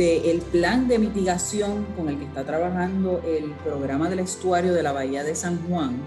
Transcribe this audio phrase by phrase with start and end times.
[0.00, 4.92] Del plan de mitigación con el que está trabajando el programa del estuario de la
[4.92, 6.00] Bahía de San Juan.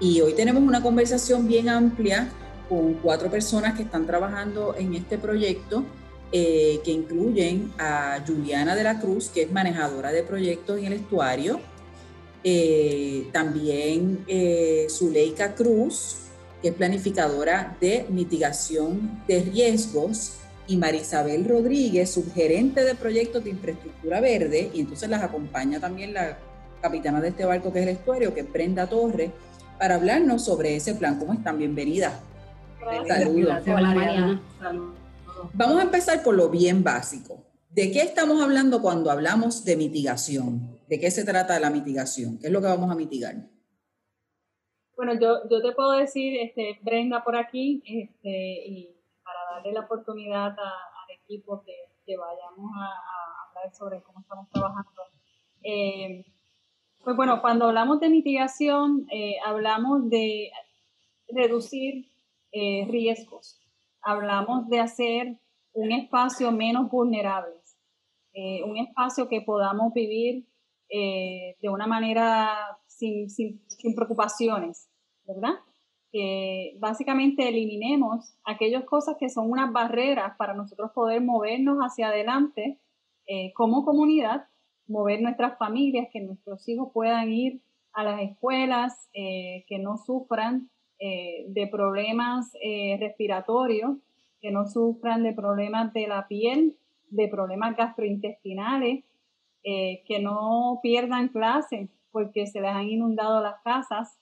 [0.00, 2.28] Y hoy tenemos una conversación bien amplia
[2.68, 5.84] con cuatro personas que están trabajando en este proyecto,
[6.32, 10.94] eh, que incluyen a Juliana de la Cruz, que es manejadora de proyectos en el
[10.94, 11.60] estuario,
[12.42, 16.16] eh, también eh, Zuleika Cruz,
[16.60, 20.32] que es planificadora de mitigación de riesgos,
[20.70, 26.38] y Marisabel Rodríguez, subgerente de proyectos de infraestructura verde, y entonces las acompaña también la
[26.80, 29.32] capitana de este barco que es el estuario, que es Brenda Torres,
[29.80, 31.18] para hablarnos sobre ese plan.
[31.18, 31.58] ¿Cómo están?
[31.58, 32.20] Bienvenidas.
[33.08, 33.62] Saludos.
[33.66, 34.42] Hola, Mariana.
[35.54, 37.42] Vamos a empezar por lo bien básico.
[37.70, 40.78] ¿De qué estamos hablando cuando hablamos de mitigación?
[40.88, 42.38] ¿De qué se trata la mitigación?
[42.38, 43.34] ¿Qué es lo que vamos a mitigar?
[44.96, 48.99] Bueno, yo, yo te puedo decir, este, Brenda por aquí, este, y
[49.54, 55.02] darle la oportunidad al equipo que, que vayamos a, hablar sobre cómo estamos trabajando.
[55.62, 56.24] Eh,
[57.02, 60.50] pues bueno, cuando hablamos de mitigación, eh, hablamos de
[61.28, 62.06] reducir
[62.52, 63.60] eh, riesgos,
[64.02, 65.38] hablamos de hacer
[65.72, 67.54] un espacio menos vulnerable,
[68.64, 70.46] un espacio que podamos vivir
[70.88, 74.88] de una manera sin, sin, sin preocupaciones,
[75.24, 75.54] ¿verdad?
[76.12, 82.78] Que básicamente eliminemos aquellas cosas que son unas barreras para nosotros poder movernos hacia adelante
[83.26, 84.46] eh, como comunidad,
[84.88, 87.60] mover nuestras familias, que nuestros hijos puedan ir
[87.92, 92.52] a las escuelas, eh, que no sufran eh, de problemas
[92.98, 93.98] respiratorios,
[94.40, 96.76] que no sufran de problemas de la piel,
[97.10, 99.04] de problemas gastrointestinales,
[99.62, 104.18] que no pierdan clase porque se les han inundado las casas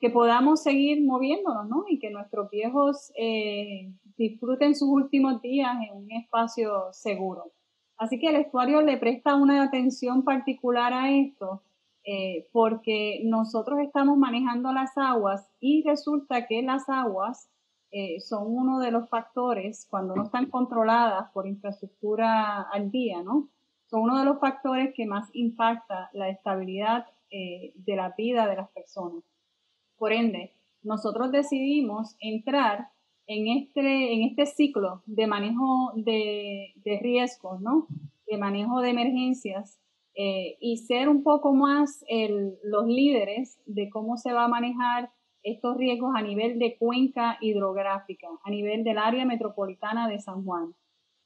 [0.00, 1.84] que podamos seguir moviéndonos, ¿no?
[1.86, 7.52] Y que nuestros viejos eh, disfruten sus últimos días en un espacio seguro.
[7.98, 11.62] Así que el estuario le presta una atención particular a esto,
[12.02, 17.50] eh, porque nosotros estamos manejando las aguas y resulta que las aguas
[17.90, 23.50] eh, son uno de los factores, cuando no están controladas por infraestructura al día, ¿no?
[23.90, 28.68] Son uno de los factores que más impacta la estabilidad de la vida de las
[28.70, 29.22] personas.
[30.00, 32.88] Por ende, nosotros decidimos entrar
[33.26, 36.72] en este, en este ciclo de manejo de,
[37.02, 37.86] riesgos, ¿no?
[38.26, 39.78] De manejo de emergencias
[40.14, 42.02] eh, y ser un poco más
[42.64, 45.10] los líderes de cómo se va a manejar
[45.42, 50.74] estos riesgos a nivel de cuenca hidrográfica, a nivel del área metropolitana de San Juan.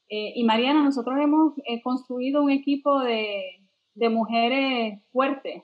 [0.08, 5.62] Eh, y Mariana, nosotros hemos eh, construido un equipo de mujeres fuertes,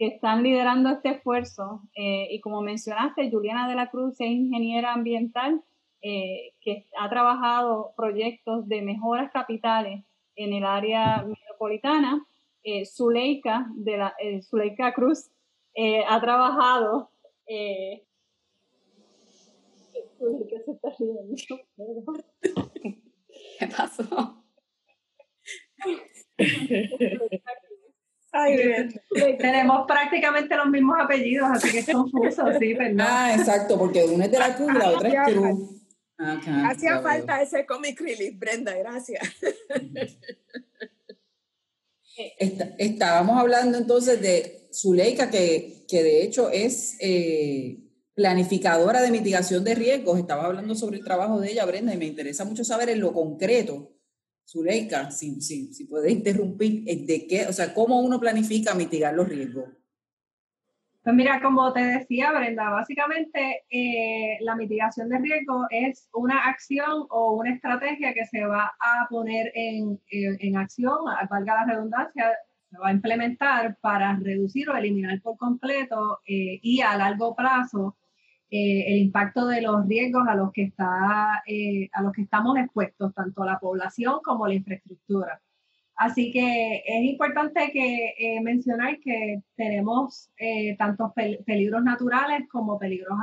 [0.00, 1.82] que están liderando este esfuerzo.
[1.94, 5.62] Eh, y como mencionaste, Juliana de la Cruz es ingeniera ambiental
[6.00, 10.02] eh, que ha trabajado proyectos de mejoras capitales
[10.36, 12.26] en el área metropolitana.
[12.62, 15.30] Eh, Zuleika, de la, Zuleika Cruz
[16.08, 17.10] ha trabajado.
[17.46, 18.02] ¿Qué
[20.64, 21.34] se está riendo?
[23.58, 24.44] ¿Qué pasó?
[29.38, 33.06] Tenemos prácticamente los mismos apellidos, así que es confuso, sí, ¿verdad?
[33.08, 35.80] Ah, exacto, porque una es de la Cruz y la otra es Cruz.
[36.18, 39.26] Hacía falta ese comic relief, Brenda, gracias.
[42.78, 47.78] estábamos hablando entonces de Zuleika, que, que de hecho es eh,
[48.14, 50.18] planificadora de mitigación de riesgos.
[50.18, 53.12] Estaba hablando sobre el trabajo de ella, Brenda, y me interesa mucho saber en lo
[53.12, 53.90] concreto
[54.50, 59.14] Zuleika, si, si, si puede interrumpir, eh, ¿de qué, o sea, cómo uno planifica mitigar
[59.14, 59.68] los riesgos?
[61.04, 67.06] Pues mira, como te decía Brenda, básicamente eh, la mitigación de riesgo es una acción
[67.10, 70.98] o una estrategia que se va a poner en, en, acción,
[71.30, 72.32] valga la redundancia,
[72.70, 77.96] se va a implementar para reducir o eliminar por completo eh, y a largo plazo
[78.52, 82.58] eh, el impacto de los riesgos a los que está eh, a los que estamos
[82.58, 85.40] expuestos tanto la población como la infraestructura.
[85.94, 90.30] Así que es importante que eh, mencionar que tenemos
[90.78, 91.12] tantos
[91.46, 93.18] peligros naturales como peligros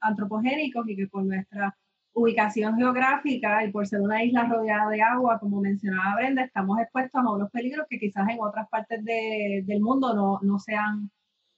[0.00, 1.76] antropogénicos y que por nuestra
[2.14, 7.22] ubicación geográfica y por ser una isla rodeada de agua, como mencionaba Brenda, estamos expuestos
[7.22, 11.10] a unos peligros que quizás en otras partes del mundo no, no sean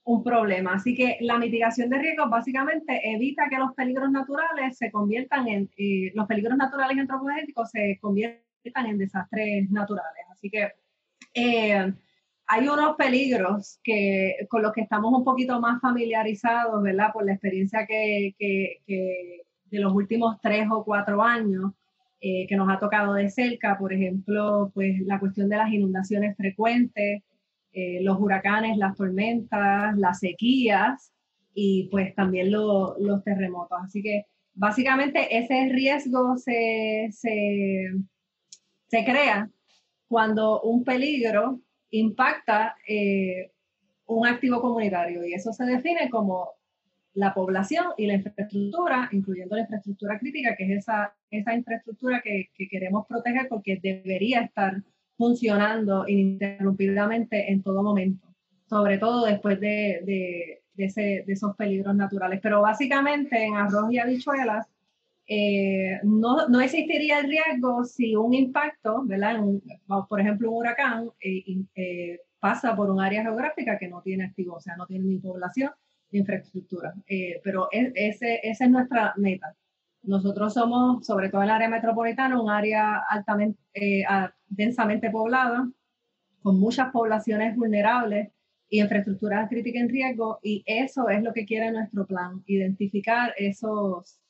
[0.08, 0.74] un problema.
[0.74, 5.70] Así que la mitigación de riesgos básicamente evita que los peligros naturales se conviertan en,
[5.76, 10.24] eh, los peligros naturales antropogénicos se conviertan en desastres naturales.
[10.30, 10.72] Así que
[11.34, 11.92] eh,
[12.46, 17.12] hay unos peligros que, con los que estamos un poquito más familiarizados, ¿verdad?
[17.12, 21.72] Por la experiencia que, que, que de los últimos tres o cuatro años.
[22.20, 26.36] eh, que nos ha tocado de cerca, por ejemplo, pues la cuestión de las inundaciones
[26.36, 27.22] frecuentes,
[27.78, 31.12] eh, los huracanes, las tormentas, las sequías
[31.54, 33.78] y pues también los terremotos.
[33.84, 37.92] Así que básicamente ese riesgo se, se,
[38.88, 39.48] se crea
[40.08, 41.60] cuando un peligro
[41.90, 43.52] impacta eh,
[44.06, 46.50] un activo comunitario y eso se define como
[47.14, 52.50] la población y la infraestructura, incluyendo la infraestructura crítica, que es esa, esa infraestructura que,
[52.54, 54.82] que queremos proteger porque debería estar
[55.18, 58.26] funcionando ininterrumpidamente en todo momento,
[58.66, 62.40] sobre todo después de, de, de, ese, de esos peligros naturales.
[62.42, 64.66] Pero básicamente en arroz y habichuelas
[65.30, 69.38] eh, no, no, existiría el riesgo si un impacto, ¿verdad?
[70.08, 74.54] por ejemplo, un huracán eh, eh, pasa por un área geográfica que no tiene activo,
[74.54, 75.70] o sea, no tiene ni población
[76.10, 76.94] ni infraestructura.
[77.44, 79.54] pero ese, esa es nuestra meta.
[80.02, 83.60] Nosotros somos, sobre todo en el área metropolitana, un área altamente,
[84.46, 85.70] densamente poblada,
[86.42, 88.30] con muchas poblaciones vulnerables
[88.70, 94.20] y infraestructuras críticas en riesgo, y eso es lo que quiere nuestro plan, identificar esos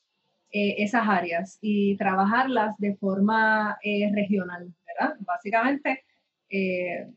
[0.51, 5.15] eh, esas áreas y trabajarlas de forma eh, regional, ¿verdad?
[5.19, 6.03] Básicamente,
[6.49, 7.07] eh,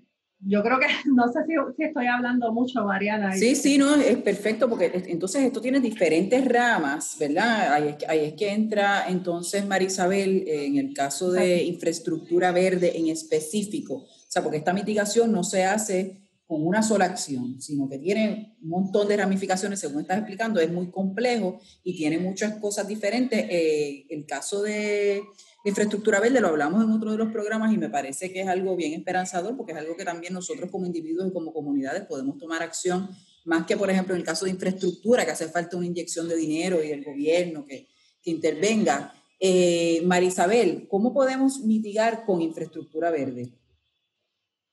[0.44, 3.33] yo creo que, no sé si, si, estoy hablando mucho, Mariana.
[3.37, 7.73] Sí, sí, no, es perfecto, porque entonces esto tiene diferentes ramas, ¿verdad?
[7.73, 12.97] Ahí es que, ahí es que entra entonces Marisabel en el caso de infraestructura verde
[12.99, 16.23] en específico, o sea, porque esta mitigación no se hace
[16.53, 20.71] con una sola acción, sino que tiene un montón de ramificaciones, según estás explicando, es
[20.71, 23.47] muy complejo y tiene muchas cosas diferentes.
[23.49, 25.23] Eh, el caso de
[25.64, 28.76] infraestructura verde lo hablamos en otro de los programas y me parece que es algo
[28.76, 32.62] bien esperanzador porque es algo que también nosotros como individuos y como comunidades podemos tomar
[32.62, 33.09] acción,
[33.44, 36.37] más que por ejemplo en el caso de infraestructura, que hace falta una inyección de
[36.37, 37.88] dinero y el gobierno que,
[38.23, 39.14] que intervenga.
[39.38, 43.53] Eh, Marisabel, ¿cómo podemos mitigar con infraestructura verde?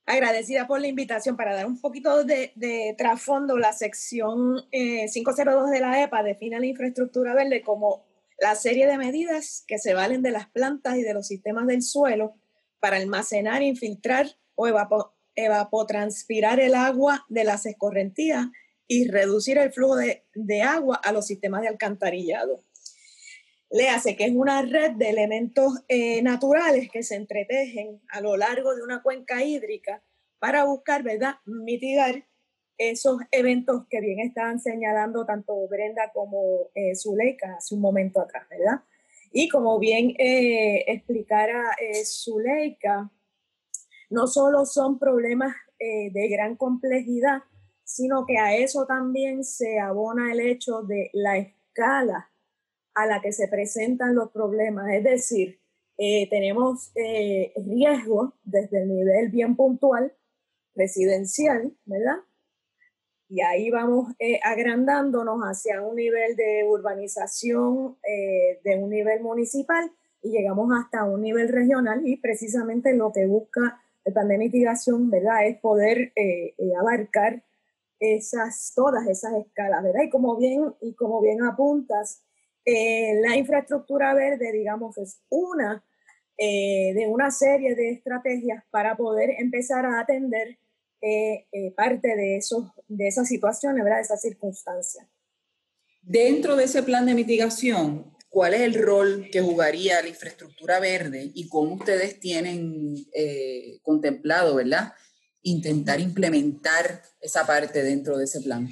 [0.09, 3.57] agradecida por la invitación para dar un poquito de, trasfondo.
[3.57, 8.08] La sección 502 eh, de la EPA define la infraestructura verde como
[8.41, 11.81] la serie de medidas que se valen de las plantas y de los sistemas del
[11.81, 12.35] suelo
[12.79, 14.67] para almacenar, infiltrar o
[15.35, 18.47] evapotranspirar el agua de las escorrentías
[18.87, 22.63] y reducir el flujo de, agua a los sistemas de alcantarillado.
[23.69, 28.35] Le hace que es una red de elementos eh, naturales que se entretejen a lo
[28.35, 30.01] largo de una cuenca hídrica
[30.39, 32.25] para buscar, ¿verdad?, mitigar
[32.79, 38.47] esos eventos que bien estaban señalando tanto Brenda como eh, Zuleika hace un momento atrás,
[38.49, 38.81] ¿verdad?
[39.31, 43.11] Y como bien eh, explicara eh, Zuleika,
[44.09, 47.43] no solo son problemas eh, de gran complejidad,
[47.83, 52.31] sino que a eso también se abona el hecho de la escala
[52.95, 54.91] a la que se presentan los problemas.
[54.91, 55.59] Es decir,
[55.97, 60.13] eh, tenemos eh, riesgos desde el nivel bien puntual,
[60.75, 62.17] residencial, ¿verdad?
[63.29, 67.97] Y ahí vamos eh, agrandándonos hacia un nivel de urbanización
[68.63, 69.91] de un nivel municipal
[70.21, 75.11] y llegamos hasta un nivel regional y precisamente lo que busca el plan de mitigación,
[75.11, 75.45] ¿verdad?
[75.45, 76.11] Es poder
[76.79, 77.43] abarcar
[77.99, 80.01] esas, todas esas escalas, ¿verdad?
[80.03, 82.23] Y como bien, y como bien apuntas,
[82.65, 85.83] la infraestructura verde, digamos, es una
[86.41, 90.57] eh, de una serie de estrategias para poder empezar a atender
[91.01, 93.97] eh, eh, parte de, esos, de esas situaciones, ¿verdad?
[93.97, 95.07] de esas circunstancias.
[96.01, 101.31] Dentro de ese plan de mitigación, ¿cuál es el rol que jugaría la infraestructura verde
[101.33, 102.95] y cómo ustedes tienen
[103.81, 104.93] contemplado, ¿verdad?
[105.41, 108.67] Intentar implementar esa parte dentro de ese plan.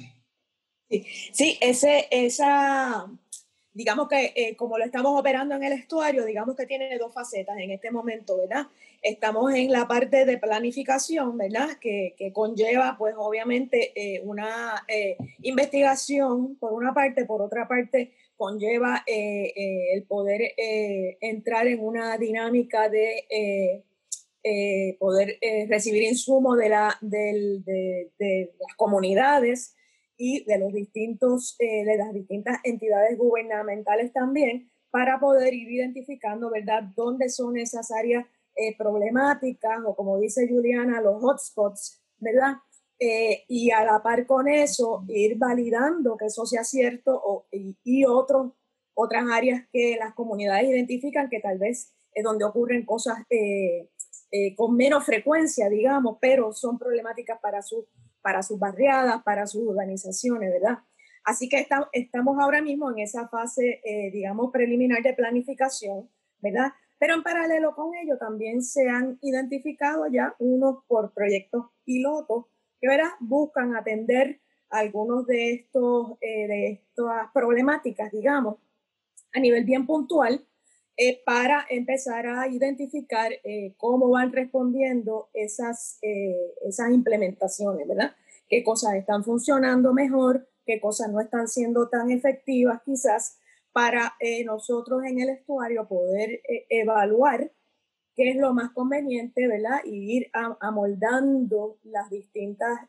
[0.88, 3.06] Sí, sí ese, esa,
[3.78, 7.56] digamos que eh, como lo estamos operando en el estuario, digamos que tiene dos facetas
[7.58, 8.66] en este momento, ¿verdad?
[9.02, 11.78] Estamos en la parte de planificación, ¿verdad?
[11.80, 18.14] Que, que conlleva, pues obviamente, eh, una eh, investigación, por una parte, por otra parte,
[18.36, 20.54] conlleva el poder
[21.20, 23.84] entrar en una dinámica de
[24.98, 27.62] poder recibir insumos de, la, de,
[28.18, 29.74] de las comunidades,
[30.18, 36.50] y de los distintos, eh, de las distintas entidades gubernamentales también, para poder ir identificando,
[36.50, 42.56] ¿verdad?, dónde son esas áreas eh, problemáticas o como dice Juliana, los hotspots, ¿verdad?
[42.98, 47.78] Eh, y a la par con eso, ir validando que eso sea cierto o, y,
[47.84, 48.54] y otros,
[48.94, 53.18] otras áreas que las comunidades identifican que tal vez es donde ocurren cosas
[54.56, 57.86] con menos frecuencia, digamos, pero son problemáticas para su
[58.28, 60.80] para sus barriadas, para sus organizaciones, ¿verdad?
[61.24, 66.72] Así que estamos ahora mismo en esa fase, eh, digamos, preliminar de planificación, ¿verdad?
[66.98, 72.44] Pero en paralelo con ello también se han identificado ya unos por proyectos pilotos
[72.78, 73.12] que ¿verdad?
[73.20, 78.56] buscan atender algunos de, estos, eh, de estas problemáticas, digamos,
[79.32, 80.46] a nivel bien puntual,
[80.98, 85.98] eh, para empezar a identificar eh, cómo van respondiendo esas,
[86.66, 88.14] esas implementaciones, ¿verdad?
[88.48, 93.38] Qué cosas están funcionando mejor, qué cosas no están siendo tan efectivas quizás
[93.72, 94.14] para
[94.44, 97.52] nosotros en el estuario poder evaluar
[98.16, 99.80] qué es lo más conveniente, ¿verdad?
[99.84, 102.80] Y ir amoldando las distintas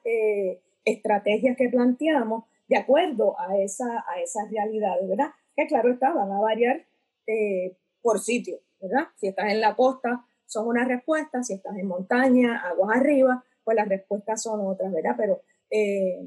[0.84, 5.32] estrategias que planteamos de acuerdo a, esa, a esas realidades, ¿verdad?
[5.56, 6.86] Que claro está, van a variar
[7.28, 9.08] eh, por sitio, ¿verdad?
[9.18, 13.76] Si estás en la costa, son unas respuestas, si estás en montaña, aguas arriba, pues
[13.76, 15.16] las respuestas son otras, ¿verdad?
[15.18, 16.26] Pero eh,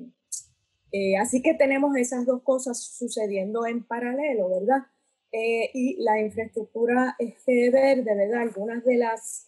[0.92, 4.86] eh, así que tenemos esas dos cosas sucediendo en paralelo, ¿verdad?
[5.34, 8.42] y la infraestructura verde, ¿verdad?
[8.42, 9.46] Algunas de las,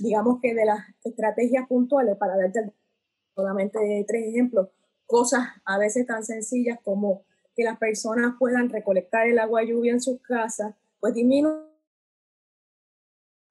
[0.00, 2.72] digamos que de las estrategias puntuales para darte
[3.38, 4.70] solamente tres ejemplos,
[5.06, 7.22] cosas a veces tan sencillas como
[7.58, 11.66] que las personas puedan recolectar el agua lluvia en sus casas, pues disminuye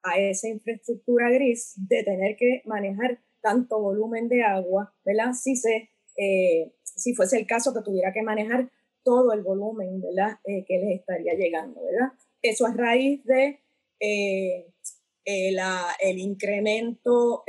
[0.01, 5.33] a esa infraestructura gris de tener que manejar tanto volumen de agua, ¿verdad?
[5.33, 8.71] Si, se, eh, si fuese el caso que tuviera que manejar
[9.03, 10.39] todo el volumen, ¿verdad?
[10.45, 12.13] Eh, que les estaría llegando, ¿verdad?
[12.41, 13.59] Eso es raíz de
[13.99, 14.73] eh,
[15.25, 17.43] el incremento,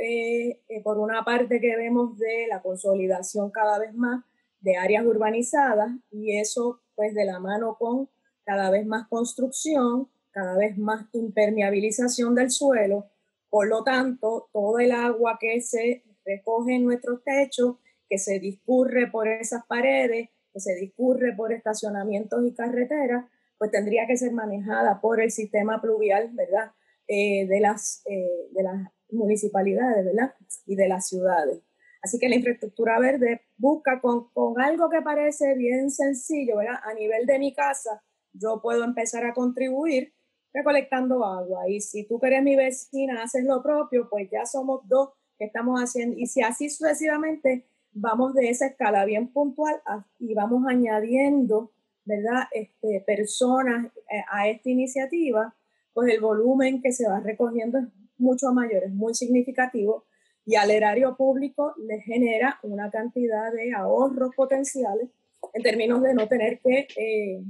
[0.83, 4.25] por una parte que vemos de la consolidación cada vez más
[4.61, 8.09] de áreas urbanizadas y eso pues de la mano con
[8.43, 13.05] cada vez más construcción, cada vez más impermeabilización del suelo,
[13.49, 19.07] por lo tanto todo el agua que se recoge en nuestros techos, que se discurre
[19.07, 23.25] por esas paredes, que se discurre por estacionamientos y carreteras,
[23.57, 26.71] pues tendría que ser manejada por el sistema pluvial, ¿verdad?
[27.07, 30.33] Eh, de, las, eh, de las municipalidades ¿verdad?
[30.65, 31.59] y de las ciudades.
[32.01, 36.79] Así que la infraestructura verde busca con, algo que parece bien sencillo, ¿verdad?
[36.83, 38.01] A nivel de mi casa,
[38.33, 40.13] yo puedo empezar a contribuir
[40.53, 41.69] recolectando agua.
[41.69, 45.79] Y si tú eres mi vecina haces lo propio, pues ya somos dos que estamos
[45.79, 46.17] haciendo.
[46.17, 49.81] Y si así sucesivamente vamos de esa escala bien puntual
[50.19, 51.71] y vamos añadiendo,
[52.05, 52.43] ¿verdad?
[52.51, 55.53] Este, personas eh, a esta iniciativa,
[55.93, 57.85] pues el volumen que se va recogiendo es
[58.17, 60.05] mucho mayor, es muy significativo
[60.45, 65.09] y al erario público le genera una cantidad de ahorros potenciales
[65.53, 67.43] en términos de no tener que, eh,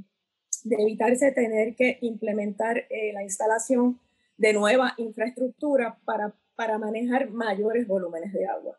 [0.64, 4.00] de evitarse tener que implementar eh, la instalación
[4.38, 8.78] de nueva infraestructura para, para manejar mayores volúmenes de agua.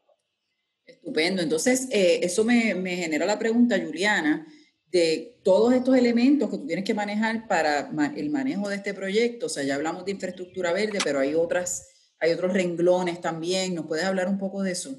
[0.87, 1.43] Estupendo.
[1.43, 4.47] Entonces, eh, eso me, me genera la pregunta, Juliana
[4.91, 9.47] de todos estos elementos que tú tienes que manejar para el manejo de este proyecto.
[9.47, 11.89] O sea, ya hablamos de infraestructura verde, pero hay otras,
[12.21, 13.75] hay otros renglones también.
[13.75, 14.91] ¿Nos puedes hablar un poco de eso?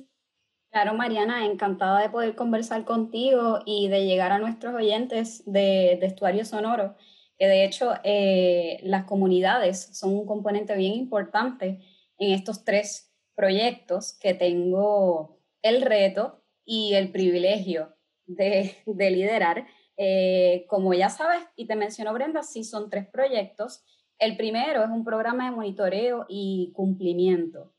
[0.72, 6.06] Claro, Mariana, encantada de poder conversar contigo y de llegar a nuestros oyentes de, de
[6.06, 6.96] Estuario Sonoro,
[7.38, 11.80] que de hecho eh, las comunidades son un componente bien importante
[12.18, 19.68] en estos tres proyectos que tengo el reto y el privilegio de, de liderar.
[19.98, 23.84] Eh, como ya sabes, y te mencionó Brenda, sí son tres proyectos.
[24.22, 27.74] El primero es un programa de monitoreo y cumplimiento.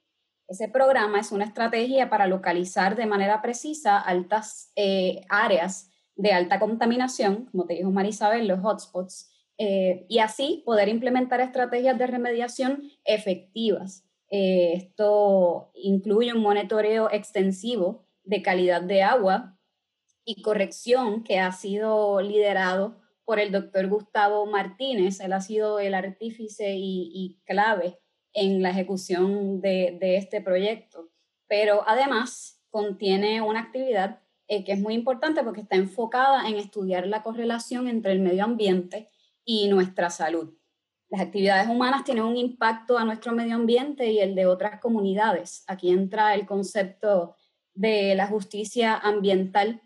[0.48, 6.58] Ese programa es una estrategia para localizar de manera precisa altas eh, áreas de alta
[6.58, 12.82] contaminación, como te dijo Marisabel, los hotspots, eh, y así poder implementar estrategias de remediación
[13.04, 14.04] efectivas.
[14.28, 19.60] esto incluye un monitoreo extensivo de calidad de agua,
[20.24, 25.20] y corrección que ha sido liderado por el doctor Gustavo Martínez.
[25.20, 27.98] Él ha sido el artífice y, clave
[28.32, 31.10] en la ejecución de, este proyecto.
[31.46, 37.06] Pero además contiene una actividad eh, que es muy importante porque está enfocada en estudiar
[37.06, 39.10] la correlación entre el medio ambiente
[39.44, 40.54] y nuestra salud.
[41.08, 45.62] Las actividades humanas tienen un impacto a nuestro medio ambiente y el de otras comunidades.
[45.66, 47.34] Aquí entra el concepto
[47.74, 49.82] de la justicia ambiental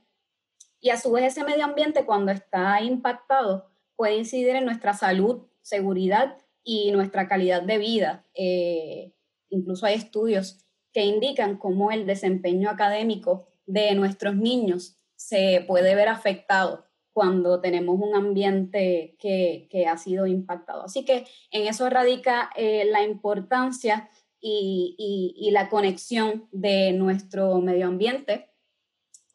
[0.87, 5.49] y a su vez ese medio ambiente cuando está impactado puede incidir en nuestra salud,
[5.61, 8.25] seguridad y nuestra calidad de vida.
[8.35, 9.12] Eh,
[9.49, 16.09] incluso hay estudios que indican cómo el desempeño académico de nuestros niños se puede ver
[16.09, 20.85] afectado cuando tenemos un ambiente que, ha sido impactado.
[20.85, 24.09] Así que en eso radica eh, la importancia
[24.40, 28.50] y, y, la conexión de nuestro medio ambiente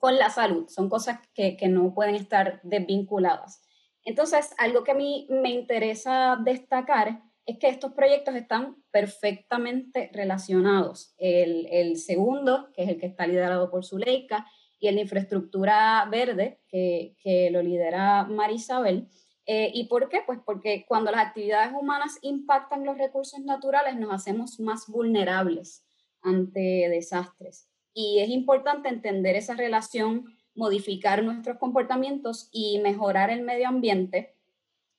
[0.01, 0.67] con la salud.
[0.67, 3.61] Son cosas que, no pueden estar desvinculadas.
[4.03, 11.13] Entonces, algo que a mí me interesa destacar es que estos proyectos están perfectamente relacionados.
[11.19, 14.47] El, el, segundo, que es el que está liderado por Zuleika,
[14.79, 19.07] y el de infraestructura verde, que, que lo lidera Marisabel.
[19.45, 20.23] Eh, ¿Y por qué?
[20.25, 25.85] Pues porque cuando las actividades humanas impactan los recursos naturales, nos hacemos más vulnerables
[26.23, 27.70] ante desastres.
[27.93, 34.35] Y es importante entender esa relación, modificar nuestros comportamientos y mejorar el medio ambiente,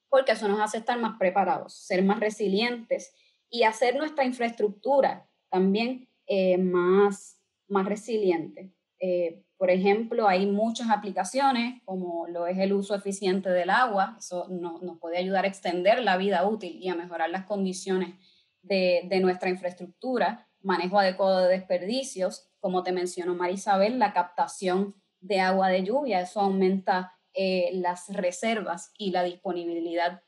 [0.08, 3.14] porque eso nos hace estar más preparados, ser más resilientes
[3.48, 8.72] y hacer nuestra infraestructura también eh, más, más resiliente.
[8.98, 14.48] Eh, por ejemplo, hay muchas aplicaciones, como lo es el uso eficiente del agua, eso
[14.48, 18.14] nos puede ayudar a extender la vida útil y a mejorar las condiciones
[18.62, 25.40] de, de nuestra infraestructura, manejo adecuado de desperdicios, como te mencionó Marisabel, la captación de
[25.40, 30.22] agua de lluvia, eso aumenta eh, las reservas y la disponibilidad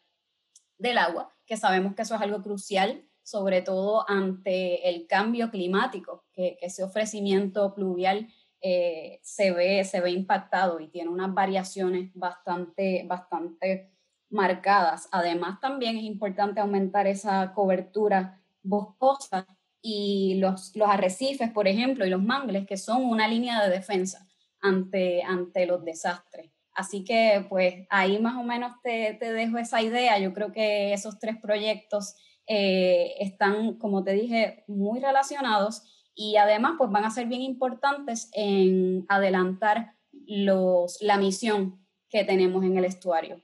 [0.76, 6.24] del agua, que sabemos que eso es algo crucial, sobre todo ante el cambio climático,
[6.32, 8.28] que, que ese ofrecimiento pluvial
[8.60, 13.92] eh, se, ve, se ve impactado y tiene unas variaciones bastante, bastante
[14.28, 15.08] marcadas.
[15.12, 19.46] Además, también es importante aumentar esa cobertura boscosa
[19.86, 24.26] y los, los arrecifes, por ejemplo, y los mangles, que son una línea de defensa
[24.62, 26.50] ante, ante los desastres.
[26.72, 30.18] Así que, pues, ahí más o menos te, te dejo esa idea.
[30.18, 32.14] Yo creo que esos tres proyectos
[32.46, 35.82] eh, están, como te dije, muy relacionados
[36.14, 42.64] y además pues van a ser bien importantes en adelantar los, la misión que tenemos
[42.64, 43.42] en el estuario.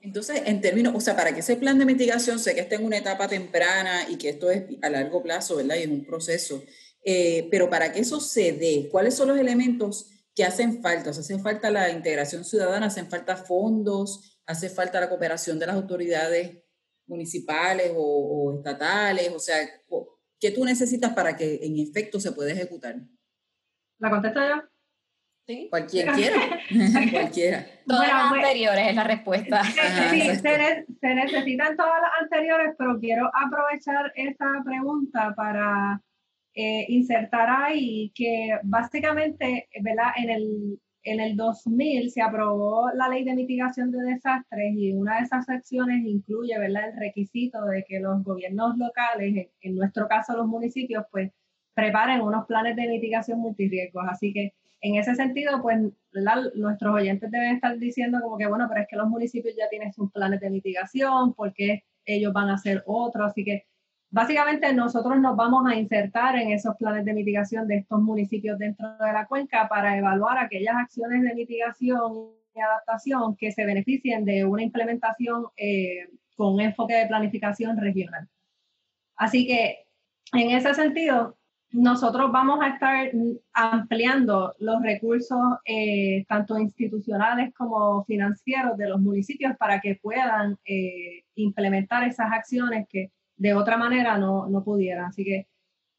[0.00, 2.84] Entonces, en términos, o sea, para que ese plan de mitigación, sé que está en
[2.84, 5.76] una etapa temprana y que esto es a largo plazo, ¿verdad?
[5.76, 6.62] Y es un proceso,
[7.04, 11.10] eh, pero para que eso se dé, ¿cuáles son los elementos que hacen falta?
[11.10, 15.66] O sea, hace falta la integración ciudadana, hacen falta fondos, hace falta la cooperación de
[15.66, 16.62] las autoridades
[17.06, 19.58] municipales o, o estatales, o sea,
[20.40, 22.96] ¿Qué tú necesitas para que en efecto se pueda ejecutar?
[23.98, 24.62] ¿La contesto yo?
[25.50, 25.66] Sí.
[25.68, 26.36] Cualquiera quiera.
[27.10, 27.66] Cualquiera.
[27.84, 29.64] Todas las anteriores es la respuesta.
[29.64, 36.00] Sí, se, se, necesitan todas las anteriores, pero quiero aprovechar esta pregunta para
[36.54, 40.12] eh, insertar ahí que básicamente, ¿verdad?
[40.18, 45.16] En el, en el 2000 se aprobó la ley de mitigación de desastres y una
[45.16, 46.90] de esas secciones incluye ¿verdad?
[46.90, 51.32] el requisito de que los gobiernos locales, en nuestro caso los municipios, pues
[51.74, 54.04] preparen unos planes de mitigación multirriesgos.
[54.08, 55.78] Así que en ese sentido, pues
[56.54, 59.92] nuestros oyentes deben estar diciendo como que, bueno, pero es que los municipios ya tienen
[59.92, 63.30] sus planes de mitigación, porque ellos van a hacer otros.
[63.30, 63.66] Así que
[64.12, 68.88] Básicamente nosotros nos vamos a insertar en esos planes de mitigación de estos municipios dentro
[68.98, 74.44] de la cuenca para evaluar aquellas acciones de mitigación y adaptación que se beneficien de
[74.44, 78.28] una implementación eh, con enfoque de planificación regional.
[79.14, 79.86] Así que
[80.32, 81.38] en ese sentido,
[81.72, 83.10] nosotros vamos a estar
[83.52, 91.24] ampliando los recursos eh, tanto institucionales como financieros de los municipios para que puedan eh,
[91.36, 95.06] implementar esas acciones que de otra manera no, no pudieran.
[95.06, 95.46] Así que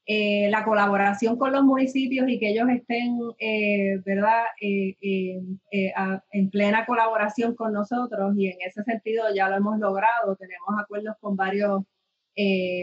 [0.06, 7.56] eh, la colaboración con los municipios y que ellos estén, eh, ¿verdad?, en plena colaboración
[7.56, 10.36] con nosotros y en ese sentido ya lo hemos logrado.
[10.36, 11.84] Tenemos acuerdos con varios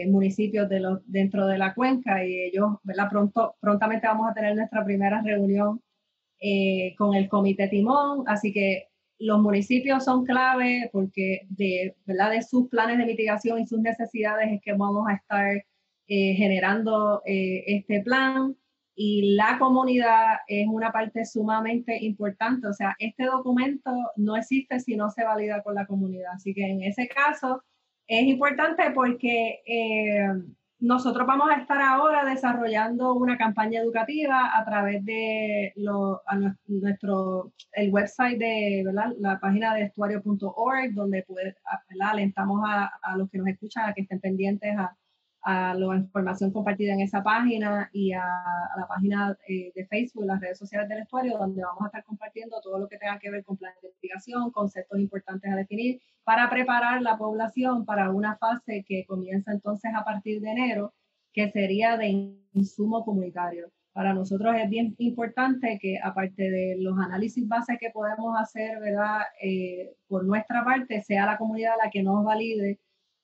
[0.07, 4.55] municipios de los, dentro de la cuenca y ellos, ¿verdad?, pronto, prontamente vamos a tener
[4.55, 5.81] nuestra primera reunión
[6.97, 8.23] con el Comité Timón.
[8.27, 12.31] Así que los municipios son clave porque de, ¿verdad?
[12.31, 15.63] de sus planes de mitigación y sus necesidades es que vamos a estar
[16.07, 18.55] eh, generando eh, este plan
[18.95, 22.67] y la comunidad es una parte sumamente importante.
[22.67, 26.33] O sea, este documento no existe si no se valida con la comunidad.
[26.33, 27.63] Así que en ese caso
[28.09, 30.27] es importante porque eh,
[30.79, 36.21] nosotros vamos a estar ahora desarrollando una campaña educativa a través de lo,
[36.65, 38.83] nuestro, el website de
[39.19, 41.55] la página de estuario.org, donde puede,
[42.01, 44.97] alentamos a, a, los que nos escuchan a que estén pendientes a,
[45.41, 48.23] a la información compartida en esa página y a,
[48.77, 52.59] la página eh, de Facebook, las redes sociales del estuario, donde vamos a estar compartiendo
[52.61, 56.49] todo lo que tenga que ver con plan de investigación, conceptos importantes a definir, para
[56.49, 60.93] preparar la población para una fase que comienza entonces a partir de enero,
[61.33, 63.71] que sería de insumo comunitario.
[63.93, 69.21] Para nosotros es bien importante que aparte de los análisis bases que podemos hacer, ¿verdad?
[69.41, 72.79] Eh, por nuestra parte, sea la comunidad la que nos valide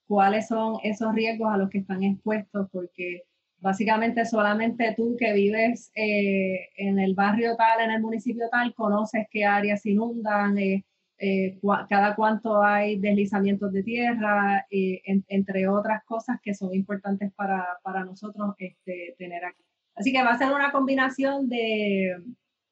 [0.08, 3.24] cuáles son esos riesgos a los que están expuestos, porque
[3.60, 9.28] básicamente solamente tú que vives eh, en el barrio tal, en el municipio tal, conoces
[9.32, 10.86] qué áreas inundan, eh,
[11.18, 17.66] eh, cada cuánto hay deslizamientos de tierra, eh, entre otras cosas que son importantes para,
[17.84, 19.64] para nosotros este, tener aquí.
[19.96, 22.18] Así que va a ser una combinación de,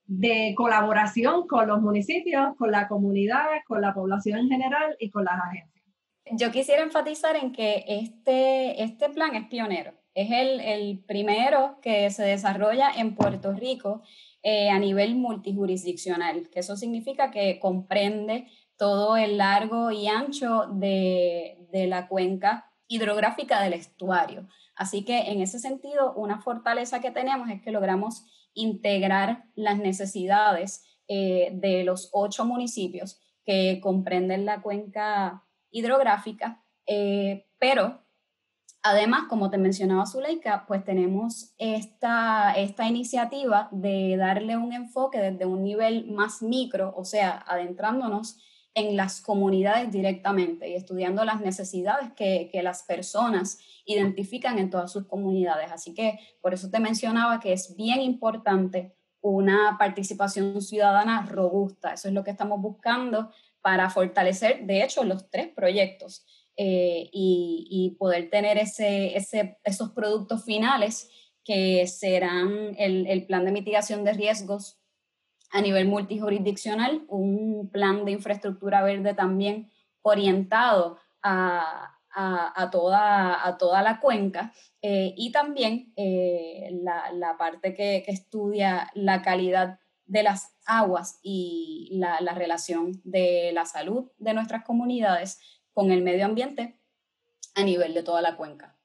[0.06, 5.24] de colaboración con los municipios, con la comunidad, con la población en general y con
[5.24, 5.73] las agencias.
[6.32, 9.94] Yo quisiera enfatizar en que este, este plan es pionero.
[10.16, 14.04] Es el, el primero que se desarrolla en Puerto Rico
[14.44, 21.58] eh, a nivel multijurisdiccional, que eso significa que comprende todo el largo y ancho de,
[21.72, 24.48] de la cuenca hidrográfica del estuario.
[24.76, 30.84] Así que en ese sentido, una fortaleza que tenemos es que logramos integrar las necesidades
[31.08, 38.02] eh, de los ocho municipios que comprenden la cuenca hidrográfica, eh, pero
[38.82, 45.46] además, como te mencionaba Zuleika, pues tenemos esta, esta iniciativa de darle un enfoque desde
[45.46, 48.38] un nivel más micro, o sea, adentrándonos
[48.76, 54.92] en las comunidades directamente y estudiando las necesidades que, que, las personas identifican en todas
[54.92, 55.72] sus comunidades.
[55.72, 61.94] Así que por eso te mencionaba que es bien importante una participación ciudadana robusta.
[61.94, 63.32] Eso es lo que estamos buscando
[63.64, 66.26] para fortalecer, de hecho, los tres proyectos
[66.58, 71.10] eh, y, poder tener esos productos finales
[71.46, 74.80] que serán el, plan de mitigación de riesgos
[75.50, 79.72] a nivel multijurisdiccional, un plan de infraestructura verde también
[80.02, 81.90] orientado a,
[82.70, 89.80] toda, la cuenca eh, y también eh, la, la, parte que, que, estudia la calidad
[90.06, 95.40] de las aguas y la, la relación de la salud de nuestras comunidades
[95.74, 96.80] con el medio ambiente
[97.56, 98.78] a nivel de toda la cuenca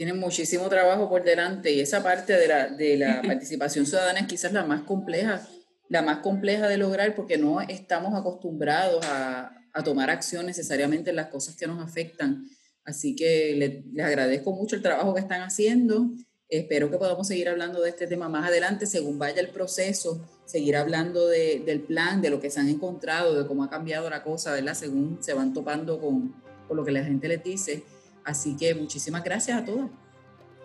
[0.00, 4.26] tienen muchísimo trabajo por delante y esa parte de la, de la participación ciudadana es
[4.26, 5.46] quizás la más compleja,
[5.90, 11.16] la más compleja de lograr porque no estamos acostumbrados a, a tomar acción necesariamente en
[11.16, 12.46] las cosas que nos afectan.
[12.82, 16.08] Así que les, les agradezco mucho el trabajo que están haciendo.
[16.50, 20.76] Espero que podamos seguir hablando de este tema más adelante, según vaya el proceso, seguir
[20.76, 24.24] hablando de, del plan, de lo que se han encontrado, de cómo ha cambiado la
[24.24, 24.74] cosa, ¿verdad?
[24.74, 26.34] Según se van topando con,
[26.66, 27.84] con lo que la gente les dice.
[28.24, 29.90] Así que muchísimas gracias a todas.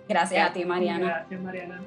[0.10, 1.06] Gracias a ti, Mariana.
[1.06, 1.82] Gracias, Mariana.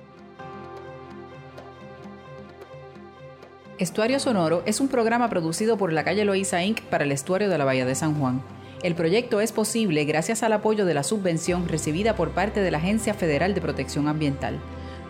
[3.79, 6.83] Estuario Sonoro es un programa producido por la calle Loíza Inc.
[6.83, 8.43] para el estuario de la Bahía de San Juan.
[8.83, 12.79] El proyecto es posible gracias al apoyo de la subvención recibida por parte de la
[12.79, 14.61] Agencia Federal de Protección Ambiental.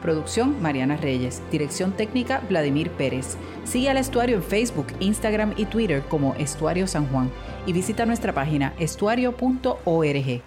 [0.00, 1.42] Producción Mariana Reyes.
[1.50, 3.36] Dirección técnica Vladimir Pérez.
[3.64, 7.30] Sigue al estuario en Facebook, Instagram y Twitter como Estuario San Juan
[7.66, 10.42] y visita nuestra página estuario.org.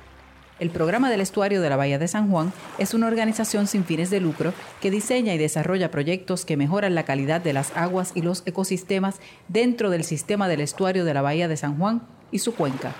[0.59, 4.09] El programa del estuario de la Bahía de San Juan es una organización sin fines
[4.09, 8.23] de lucro que diseña y desarrolla proyectos que mejoran la calidad de las aguas y
[8.23, 12.01] los ecosistemas dentro del sistema del estuario de la Bahía de San Juan
[12.31, 12.93] y su cuenca.